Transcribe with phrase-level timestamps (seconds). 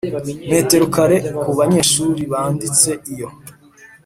[0.51, 3.27] metero kare ku banyeshuri banditse Iyo